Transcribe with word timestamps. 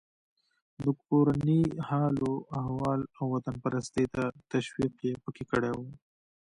د 0.83 0.85
کورني 1.03 1.61
حال 1.87 2.15
و 2.29 2.33
احوال 2.61 3.01
او 3.17 3.25
وطنپرستۍ 3.33 4.05
ته 4.15 4.23
تشویق 4.51 4.93
یې 5.07 5.13
پکې 5.23 5.43
کړی 5.51 5.71
و. 5.73 5.79